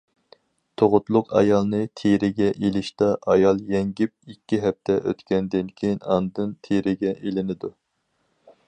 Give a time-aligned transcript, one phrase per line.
[0.81, 7.75] تۇغۇتلۇق ئايالنى تېرىگە ئېلىشتا ئايال يەڭگىپ ئىككى ھەپتە ئۆتكەندىن كېيىن ئاندىن تېرىگە ئېلىنىدۇ.